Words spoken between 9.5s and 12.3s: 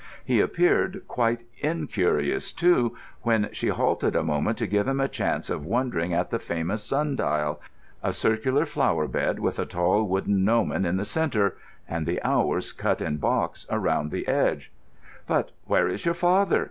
a tall wooden gnomon in the centre and the